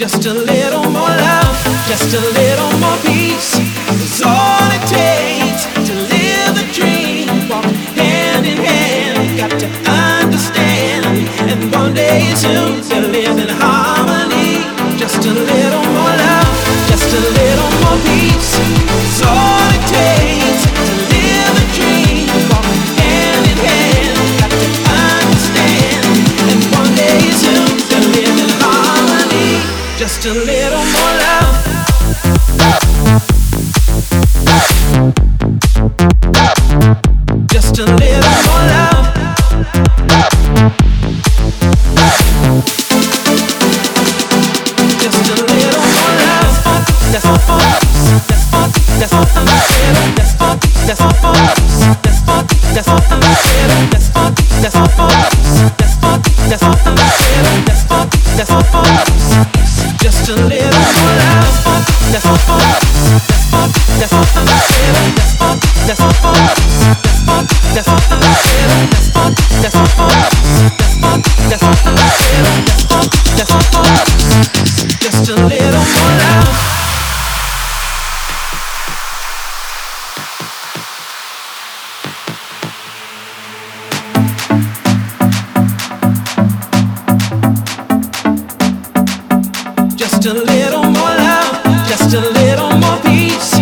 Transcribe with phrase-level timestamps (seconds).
[0.00, 3.58] Just a little more love, just a little more peace
[4.00, 5.19] is all it takes.
[30.20, 31.56] just a little more love.
[37.48, 39.06] Just a little more love.
[44.98, 46.54] Just a little more love.
[47.12, 47.80] That's all for us.
[48.28, 48.68] That's all.
[49.00, 50.14] That's all I'm saying.
[50.16, 50.56] That's all.
[50.86, 51.60] That's all for us.
[52.02, 52.44] That's all.
[52.74, 53.90] That's all I'm saying.
[53.90, 54.30] That's all.
[54.60, 55.29] That's all for us.
[60.10, 62.10] just a little more I.
[62.10, 62.26] That's.
[64.00, 64.74] That's that's that's
[65.70, 66.30] that's that's.
[67.60, 67.90] That's
[73.20, 73.86] that's that's.
[75.00, 76.69] Just a little.
[92.10, 93.54] Just a little more peace.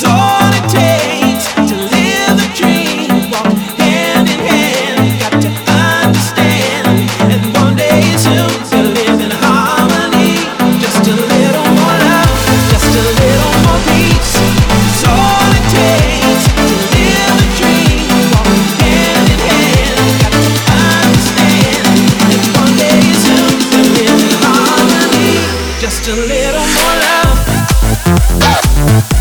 [0.00, 3.28] So it takes to live the dream.
[3.28, 5.20] Walk hand in hand.
[5.20, 5.52] Got to
[6.00, 6.88] understand.
[7.28, 10.40] And one day you zoom to live in harmony.
[10.80, 12.32] Just a little more love.
[12.72, 14.40] Just a little more peace.
[14.40, 18.08] It's all it takes to feel the dream.
[18.32, 20.00] Walk in hand in hand.
[22.32, 25.44] It's one day you zoom to live in harmony.
[25.76, 27.41] Just a little more love.
[27.92, 29.11] Yeah.